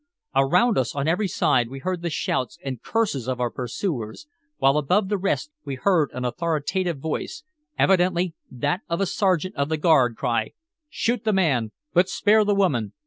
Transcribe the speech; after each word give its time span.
Around 0.33 0.79
us 0.79 0.95
on 0.95 1.07
every 1.07 1.27
side 1.27 1.69
we 1.69 1.77
heard 1.77 2.01
the 2.01 2.09
shouts 2.09 2.57
and 2.65 2.81
curses 2.81 3.27
of 3.27 3.39
our 3.39 3.51
pursuers, 3.51 4.25
while 4.57 4.77
above 4.79 5.09
the 5.09 5.17
rest 5.19 5.51
we 5.63 5.75
heard 5.75 6.09
an 6.15 6.25
authoritative 6.25 6.97
voice, 6.97 7.43
evidently 7.77 8.33
that 8.49 8.81
of 8.89 8.99
a 8.99 9.05
sergeant 9.05 9.55
of 9.55 9.69
the 9.69 9.77
guard, 9.77 10.15
cry 10.17 10.53
"Shoot 10.89 11.23
the 11.23 11.33
man, 11.33 11.71
but 11.93 12.09
spare 12.09 12.43
the 12.43 12.55
woman! 12.55 12.93